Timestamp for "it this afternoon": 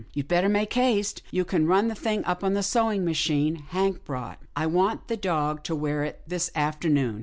6.03-7.19